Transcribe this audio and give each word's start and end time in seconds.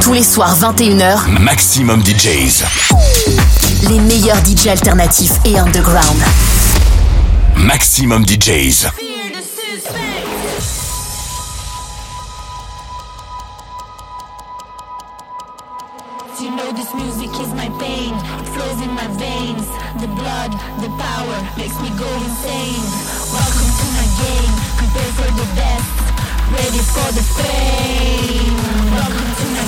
Tous 0.00 0.12
les 0.12 0.22
soirs 0.22 0.56
21h, 0.58 1.28
Maximum 1.40 2.02
DJs. 2.02 2.64
Les 3.88 4.00
meilleurs 4.00 4.40
DJs 4.42 4.68
alternatifs 4.70 5.32
et 5.44 5.58
underground. 5.58 6.16
Maximum 7.56 8.24
DJs. 8.24 8.86
You 16.40 16.50
know 16.50 16.72
this 16.72 16.94
music 16.94 17.30
is 17.40 17.52
my 17.54 17.68
pain, 17.80 18.14
it 18.14 18.48
flows 18.54 18.80
in 18.80 18.92
my 18.94 19.08
veins. 19.18 19.66
The 20.00 20.06
blood, 20.06 20.52
the 20.80 20.88
power 20.96 21.36
makes 21.56 21.78
me 21.82 21.90
go 21.98 22.08
insane. 22.24 22.86
Welcome 23.32 23.70
to 23.80 23.86
my 23.98 24.06
game, 24.22 24.54
prepare 24.78 25.12
for 25.18 25.30
the 25.34 25.46
best, 25.58 25.90
ready 26.52 26.78
for 26.78 27.12
the 27.12 27.22
fame. 27.36 28.77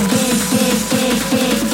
big, 0.09 0.49
big, 0.49 1.31
big, 1.31 1.61
big. 1.61 1.70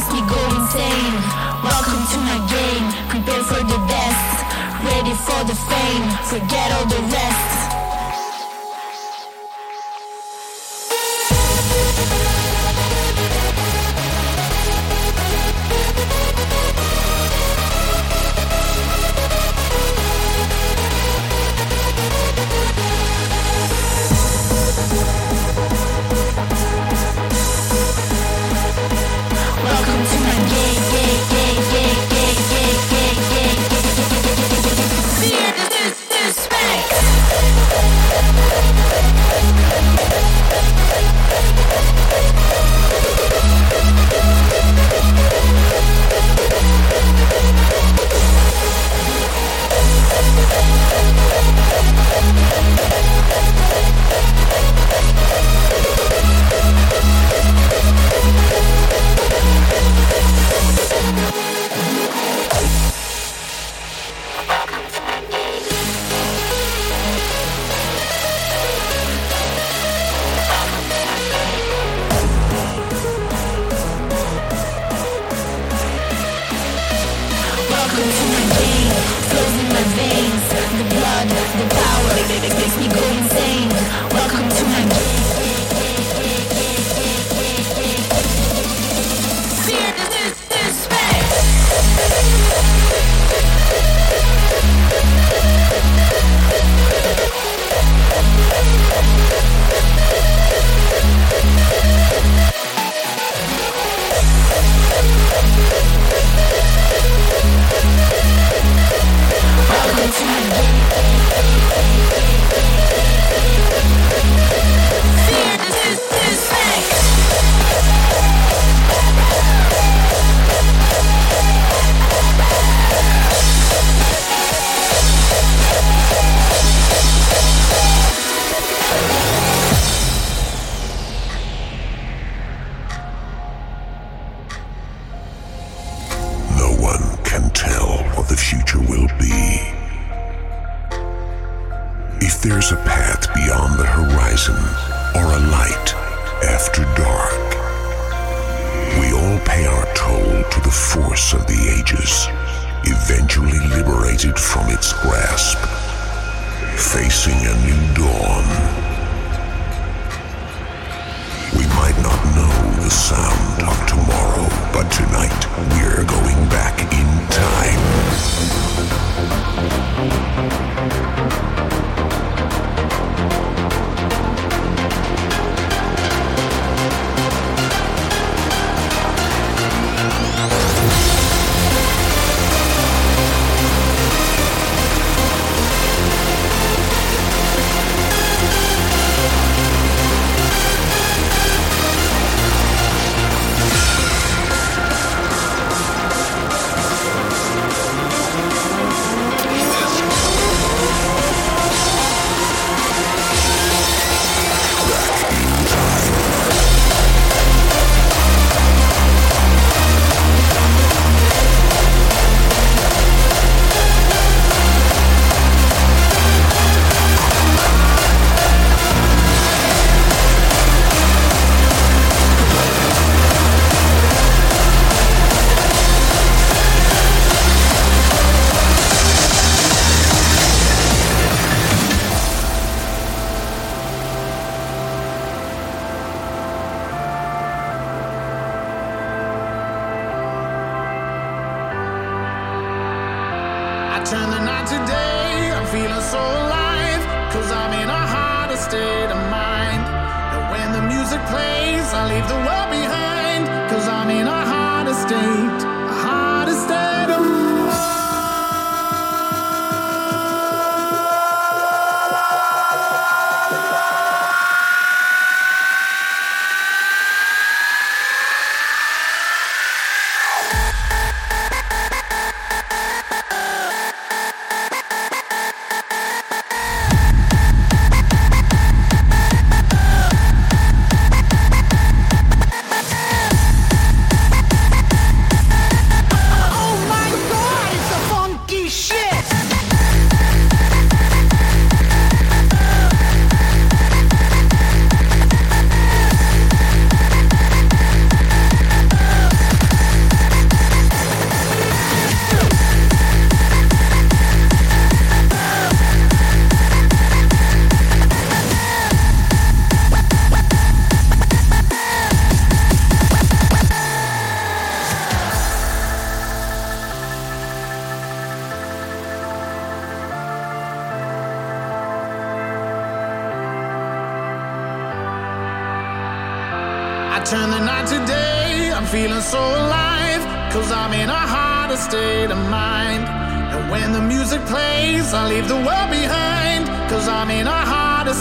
makes 0.00 0.12
me 0.14 0.20
go 0.28 0.40
insane. 0.56 1.14
Welcome 1.62 2.00
to 2.12 2.18
my 2.24 2.38
game, 2.48 2.86
prepare 3.08 3.44
for 3.44 3.62
the 3.62 3.78
best, 3.86 4.28
ready 4.82 5.14
for 5.26 5.44
the 5.44 5.54
fame, 5.68 6.04
forget 6.24 6.72
all 6.72 6.86
the 6.86 7.02
rest. 7.12 7.59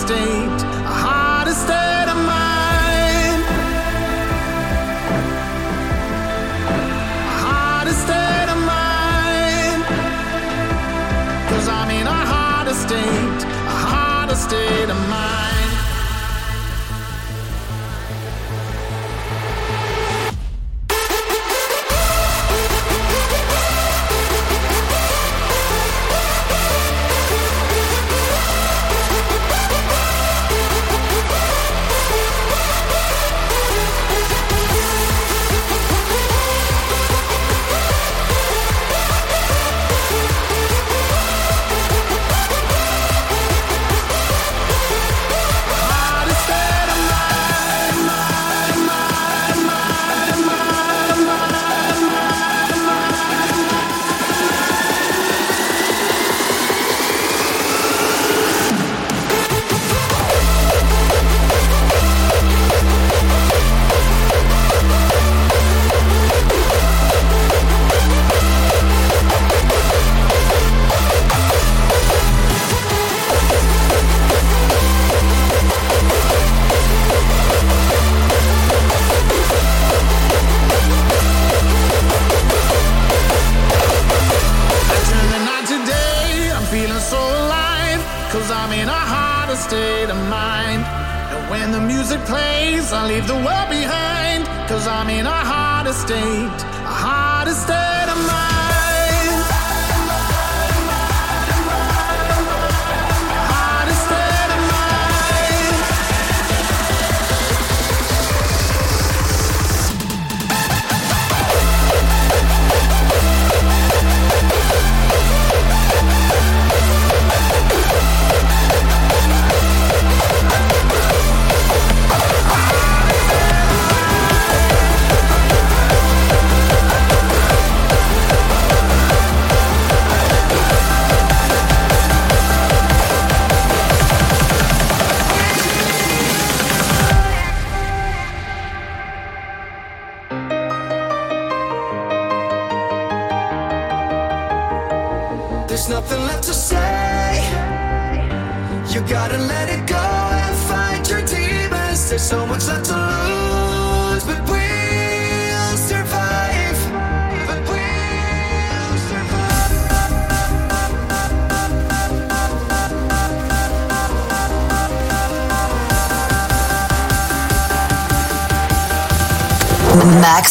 state. 0.09 0.68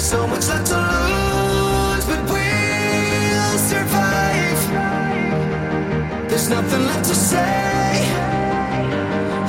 So 0.00 0.26
much 0.26 0.48
left 0.48 0.66
to 0.68 0.76
lose, 0.76 2.04
but 2.06 2.22
we'll 2.32 3.58
survive. 3.58 4.60
There's 6.28 6.48
nothing 6.48 6.86
left 6.86 7.04
to 7.10 7.14
say. 7.14 8.08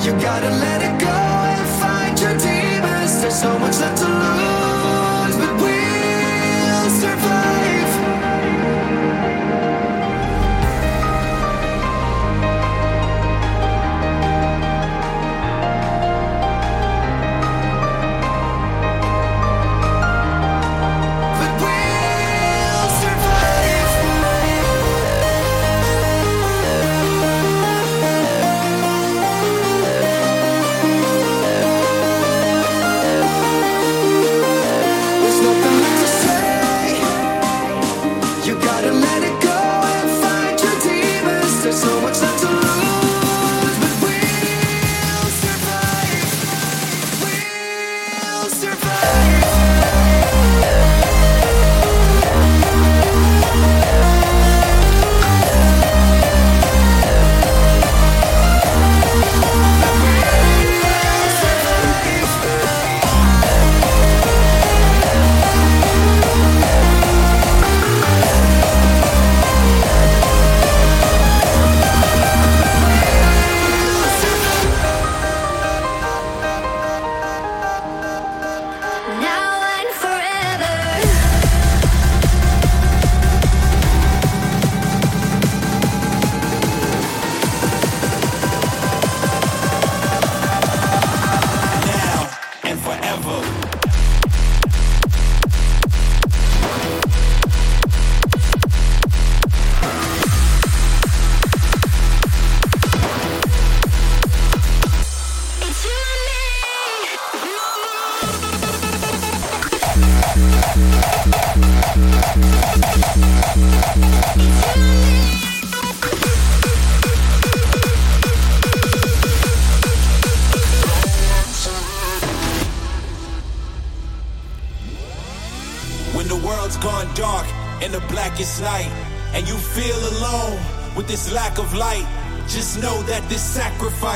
You 0.04 0.12
gotta 0.22 0.50
let 0.50 0.82
it 0.84 1.00
go 1.00 1.08
and 1.08 1.68
fight 1.80 2.22
your 2.22 2.38
demons. 2.38 3.22
There's 3.22 3.40
so 3.40 3.58
much 3.60 3.80
left 3.80 3.98
to 4.04 4.08
lose, 4.08 4.51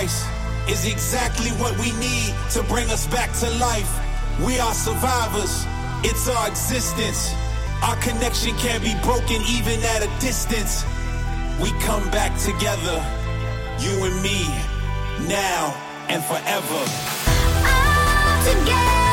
sacrifice 0.08 0.70
is 0.70 0.92
exactly 0.92 1.52
what 1.62 1.78
we 1.78 1.92
need 2.00 2.34
to 2.52 2.64
bring 2.64 2.90
us 2.90 3.08
back 3.08 3.32
to 3.34 3.50
life. 3.60 3.92
We 4.46 4.60
are 4.60 4.74
survivors, 4.74 5.66
it's 6.04 6.28
our 6.28 6.48
existence. 6.48 7.34
Our 7.84 7.96
connection 7.98 8.56
can't 8.58 8.84
be 8.84 8.96
broken 9.04 9.42
even 9.48 9.80
at 9.84 10.04
a 10.04 10.20
distance. 10.20 10.84
We 11.62 11.72
come 11.82 12.10
back 12.10 12.38
together, 12.40 12.98
you 13.80 14.04
and 14.06 14.22
me, 14.22 14.48
now 15.28 15.74
and 16.10 16.24
forever. 16.24 16.86
All 17.68 18.44
together 18.44 19.05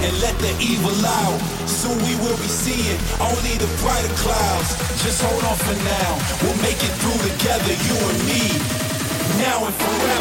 and 0.00 0.14
let 0.20 0.38
the 0.38 0.54
evil 0.60 0.94
out. 1.06 1.40
Soon 1.66 1.98
we 2.06 2.14
will 2.22 2.36
be 2.36 2.48
seeing 2.48 2.98
only 3.20 3.54
the 3.58 3.68
brighter 3.82 4.14
clouds. 4.14 4.76
Just 5.02 5.22
hold 5.22 5.42
on 5.44 5.56
for 5.56 5.76
now. 5.84 6.18
We'll 6.42 6.60
make 6.62 6.78
it 6.78 6.94
through 7.00 7.20
together, 7.30 7.74
you 7.86 7.96
and 7.96 8.20
me. 8.26 8.42
Now 9.42 9.66
and 9.66 9.74
forever. 9.74 10.18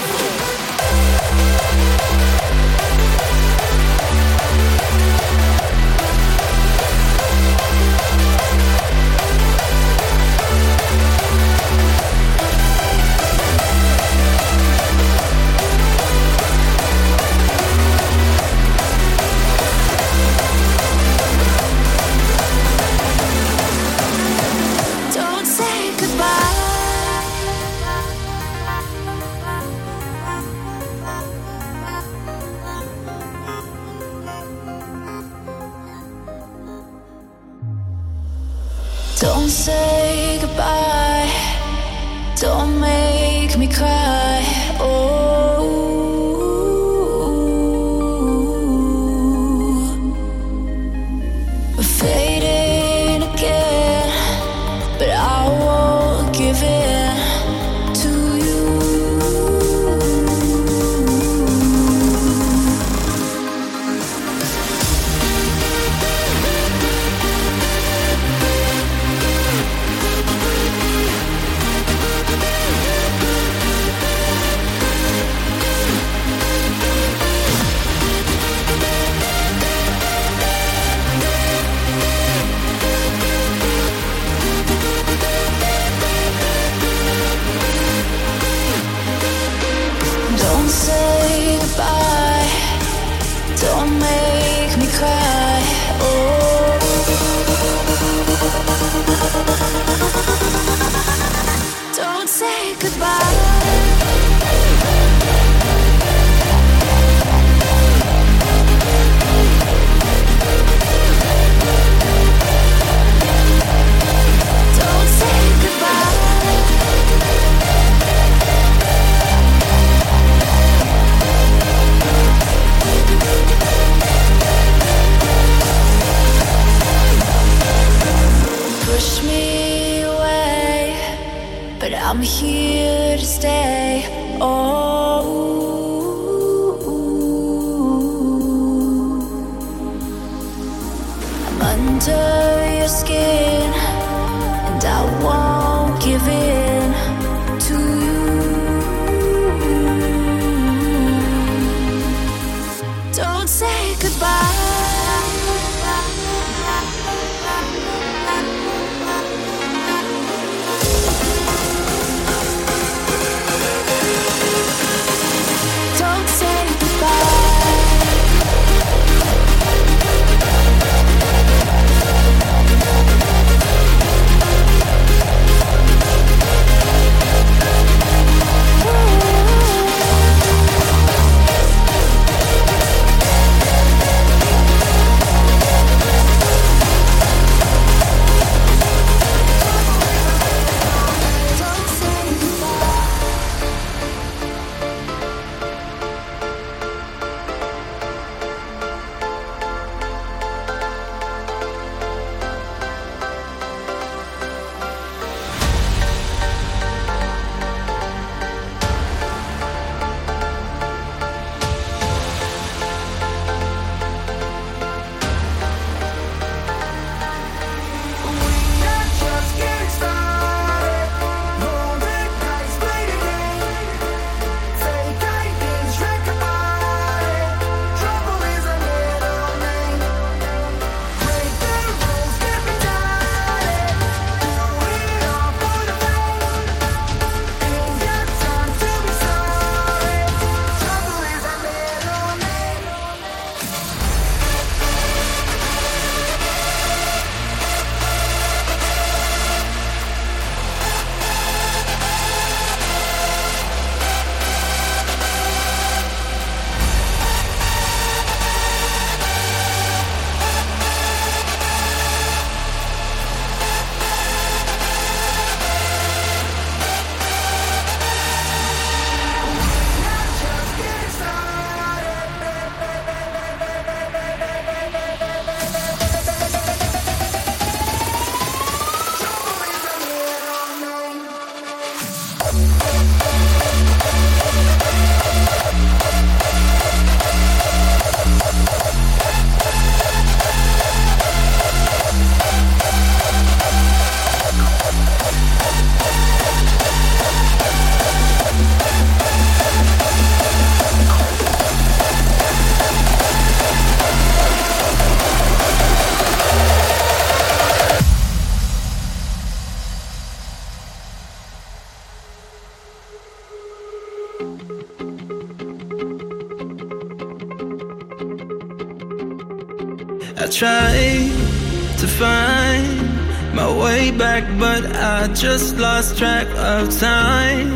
I 325.28 325.34
just 325.34 325.76
lost 325.78 326.18
track 326.18 326.48
of 326.56 326.90
time, 327.00 327.70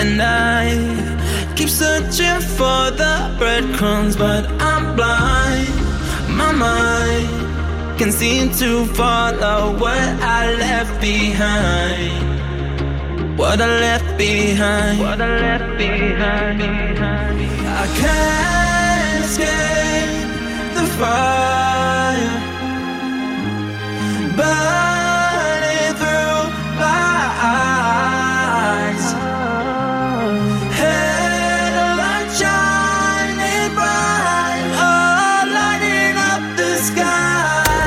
and 0.00 0.22
I 0.22 0.70
keep 1.56 1.68
searching 1.68 2.40
for 2.56 2.92
the 3.02 3.34
breadcrumbs, 3.38 4.14
but 4.16 4.46
I'm 4.62 4.94
blind. 4.94 5.68
My 6.30 6.52
mind 6.52 7.98
can 7.98 8.12
seem 8.12 8.52
to 8.62 8.86
follow 8.94 9.76
what 9.76 9.98
I 9.98 10.54
left 10.54 11.00
behind. 11.00 12.12
What 13.36 13.60
I 13.60 13.66
left 13.66 14.16
behind. 14.16 15.00
What 15.00 15.20
I 15.20 15.40
left 15.40 15.76
behind. 15.76 16.62
I 17.82 17.86
can't 18.00 19.24
escape 19.24 20.28
the 20.76 20.86
fire, 21.00 22.30
but. 24.36 25.05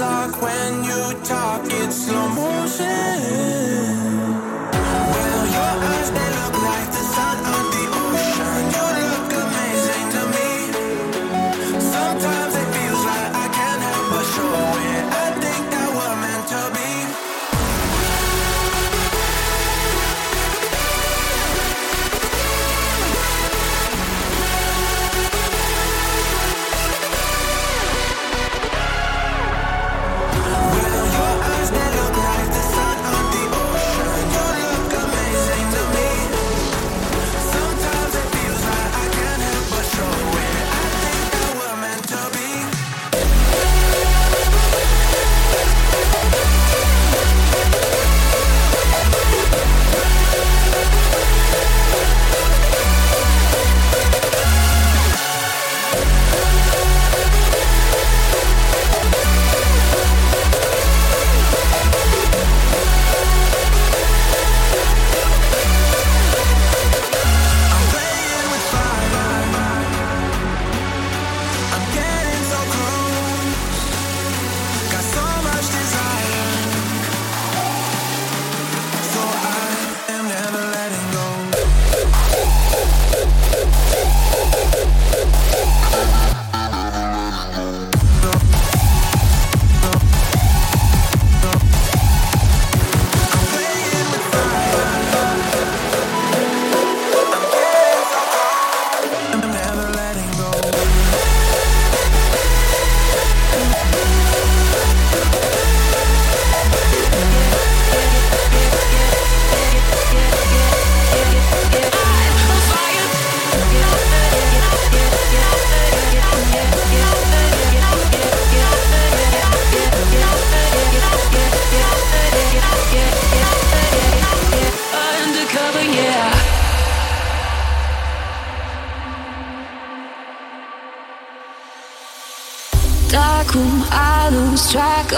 like 0.00 0.40
when 0.40 0.84
you 0.84 1.12
talk, 1.24 1.60
it's 1.66 2.06
slow 2.06 2.28
motion. 2.28 3.59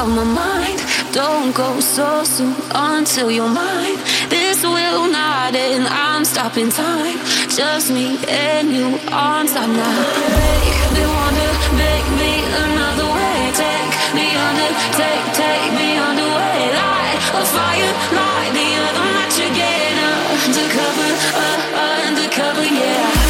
Of 0.03 0.09
my 0.09 0.25
mind. 0.25 0.79
Don't 1.13 1.55
go 1.55 1.79
so 1.79 2.25
soon 2.25 2.57
until 2.75 3.31
you're 3.31 3.49
mine. 3.49 3.97
This 4.29 4.63
will 4.65 5.07
not 5.11 5.55
end. 5.55 5.87
I'm 5.89 6.25
stopping 6.25 6.71
time. 6.71 7.19
Just 7.49 7.91
me 7.93 8.19
and 8.29 8.73
you 8.73 8.87
on 9.13 9.47
stop 9.47 9.69
now. 9.69 9.99
Make 10.43 10.79
me 10.97 11.05
wonder, 11.19 11.51
make 11.85 12.09
me 12.21 12.33
another 12.65 13.09
way. 13.17 13.39
Take 13.65 13.93
me 14.19 14.27
under, 14.47 14.71
take, 15.01 15.27
take 15.43 15.71
me 15.79 15.89
underway. 16.09 16.59
Light 16.81 17.19
a 17.41 17.43
fire, 17.55 17.93
light 18.19 18.51
the 18.59 18.69
other 18.87 19.07
match 19.15 19.39
again. 19.51 19.97
Undercover, 20.43 21.11
uh, 21.43 22.07
undercover, 22.09 22.67
yeah. 22.67 23.22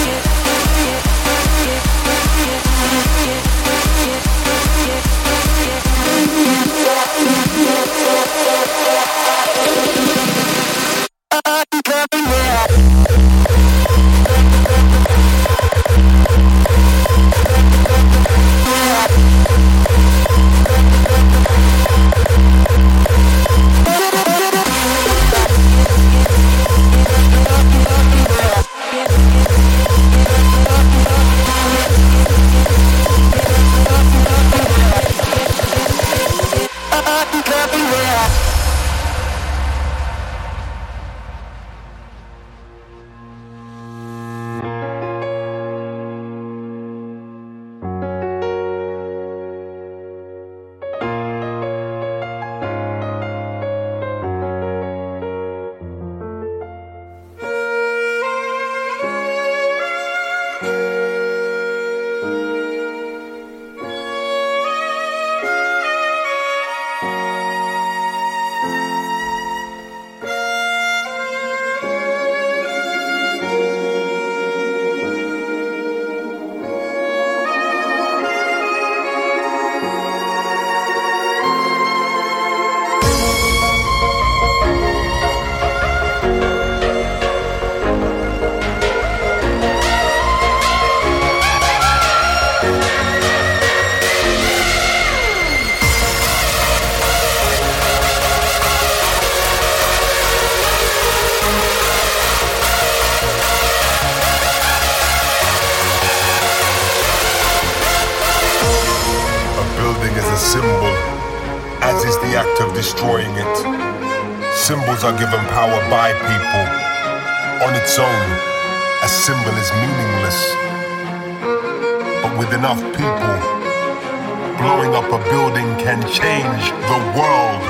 the 126.89 127.01
world. 127.15 127.63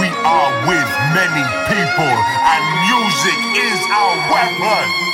We 0.00 0.08
are 0.26 0.50
with 0.66 0.90
many 1.14 1.44
people, 1.70 2.14
and 2.52 2.62
music 2.90 3.38
is 3.56 3.78
our 3.90 4.16
weapon. 4.30 5.10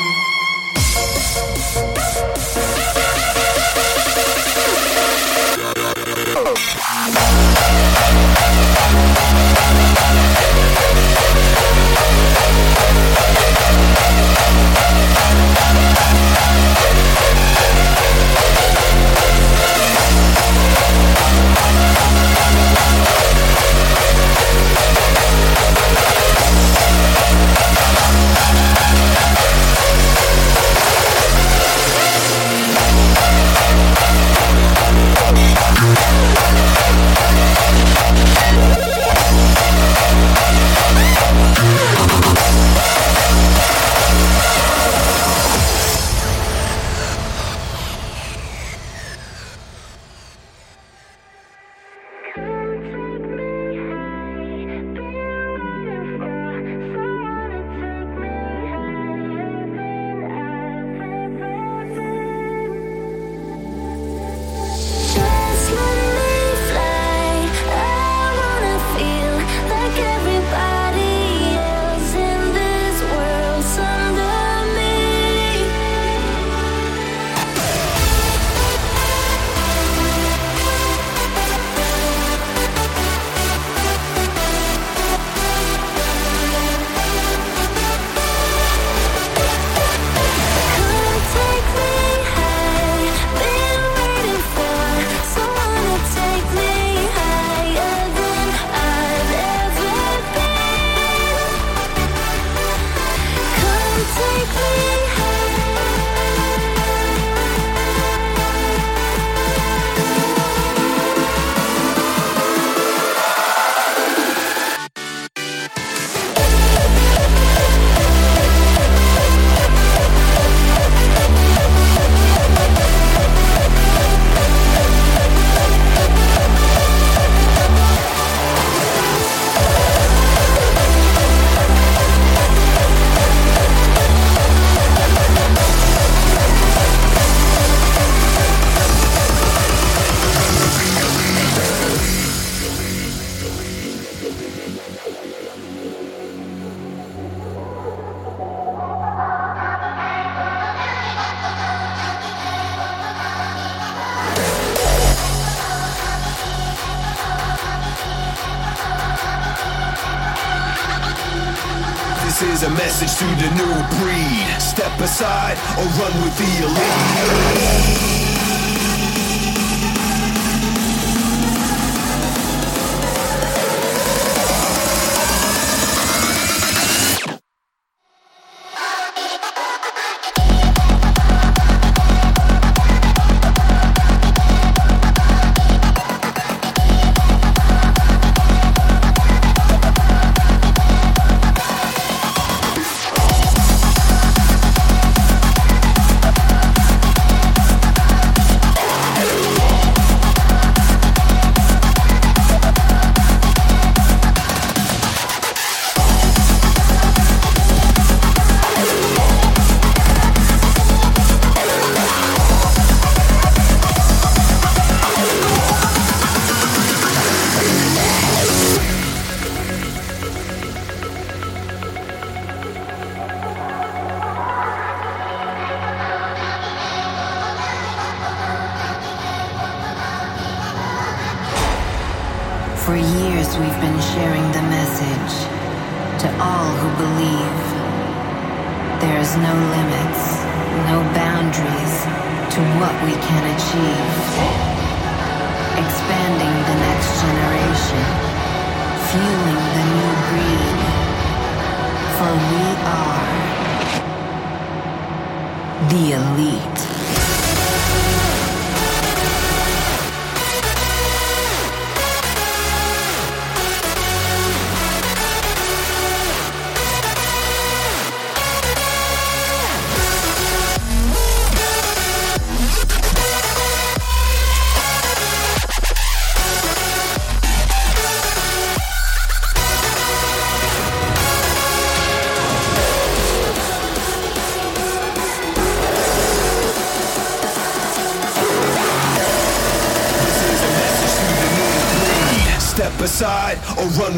This 162.38 162.61
is 162.61 162.62
a 162.64 162.70
message 162.70 163.16
to 163.16 163.25
the 163.25 163.49
new 163.55 163.99
breed. 163.99 164.61
Step 164.61 165.01
aside 165.01 165.57
or 165.79 165.87
run 165.99 166.22
with 166.22 166.37
the 166.37 166.66
elite. 166.66 168.15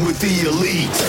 With 0.05 0.19
the 0.19 0.47
elite. 0.47 1.08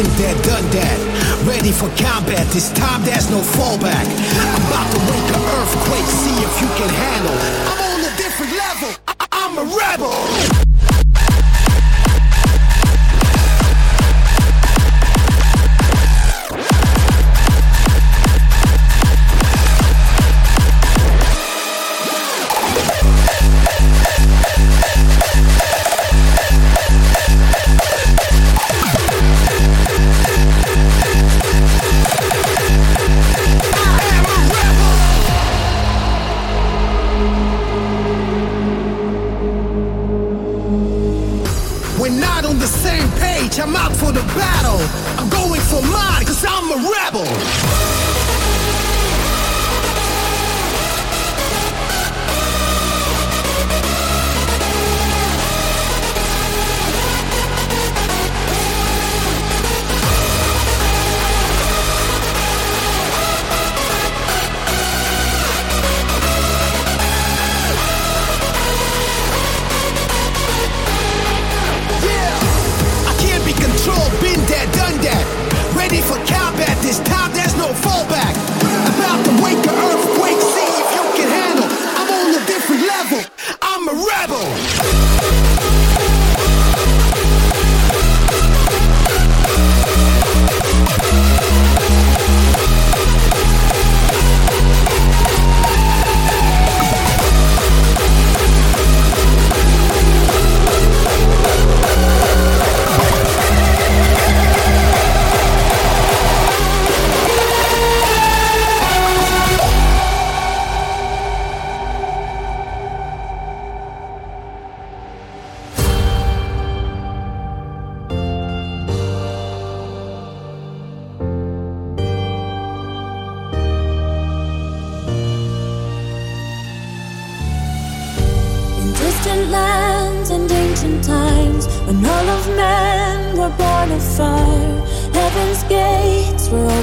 Been 0.00 0.16
there, 0.16 0.34
done 0.44 0.64
that. 0.70 1.44
Ready 1.44 1.72
for 1.72 1.90
combat. 2.00 2.46
This 2.54 2.72
time 2.72 3.02
there's 3.04 3.28
no 3.28 3.40
fallback. 3.40 4.06
I'm 4.08 4.64
about 4.64 4.88
to 4.92 5.00
wake 5.12 5.28
an 5.28 5.44
earthquake. 5.60 6.08
See 6.08 6.40
if 6.40 6.54
you 6.62 6.68
can 6.80 6.88
handle. 6.88 7.36
I'm 7.68 7.80
on 7.84 8.00
a 8.00 8.16
different 8.16 8.52
level. 8.56 8.96
I- 9.06 9.28
I'm 9.30 9.58
a 9.58 9.64
rebel. 9.76 10.59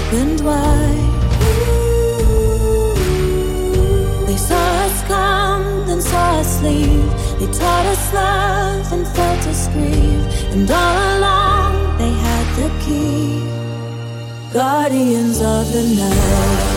Opened 0.08 0.42
wide. 0.42 1.14
They 4.28 4.38
saw 4.38 4.68
us 4.86 5.04
come, 5.04 5.88
then 5.88 6.02
saw 6.02 6.40
us 6.40 6.62
leave. 6.64 7.10
They 7.40 7.48
taught 7.48 7.86
us 7.86 8.14
love 8.14 8.94
and 8.94 9.08
felt 9.08 9.48
us 9.48 9.68
grieve. 9.70 10.26
And 10.54 10.70
all 10.70 11.18
along 11.18 11.98
they 11.98 12.12
had 12.12 12.46
the 12.56 12.70
key. 12.84 13.42
Guardians 14.54 15.42
of 15.42 15.72
the 15.74 15.84
night. 15.96 16.77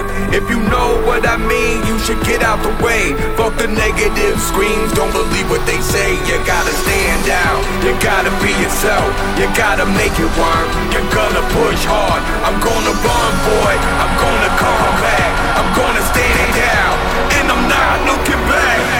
Path. 0.00 0.34
If 0.34 0.48
you 0.50 0.60
know 0.68 1.00
what 1.06 1.26
I 1.26 1.36
mean, 1.36 1.84
you 1.86 1.98
should 1.98 2.20
get 2.24 2.42
out 2.42 2.62
the 2.62 2.72
way. 2.84 3.14
Fuck 3.36 3.56
the 3.56 3.68
negative 3.68 4.40
screams, 4.40 4.92
don't 4.92 5.12
believe 5.12 5.48
what 5.50 5.64
they 5.66 5.80
say. 5.80 6.14
You 6.26 6.36
gotta 6.46 6.72
stand 6.72 7.28
out, 7.28 7.60
you 7.84 7.92
gotta 8.00 8.30
be 8.42 8.52
yourself, 8.60 9.08
you 9.38 9.46
gotta 9.56 9.86
make 9.98 10.14
it 10.18 10.30
work. 10.38 10.68
You're 10.92 11.10
gonna 11.12 11.44
push 11.54 11.82
hard. 11.84 12.22
I'm 12.46 12.58
gonna 12.60 12.94
run, 13.04 13.32
boy, 13.46 13.74
I'm 14.00 14.12
gonna 14.16 14.52
come 14.58 14.94
back. 15.04 15.30
I'm 15.58 15.70
gonna 15.76 16.04
stand 16.12 16.48
down, 16.56 16.94
and 17.36 17.46
I'm 17.52 17.64
not 17.68 17.96
looking 18.08 18.42
back. 18.48 18.99